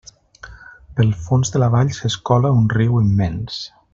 [0.99, 3.63] Pel fons de la vall s'escola un riu immens.